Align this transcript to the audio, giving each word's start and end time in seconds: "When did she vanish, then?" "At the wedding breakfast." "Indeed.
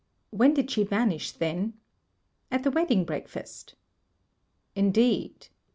"When 0.31 0.55
did 0.55 0.71
she 0.71 0.83
vanish, 0.83 1.31
then?" 1.33 1.73
"At 2.49 2.63
the 2.63 2.71
wedding 2.71 3.05
breakfast." 3.05 3.75
"Indeed. 4.75 5.49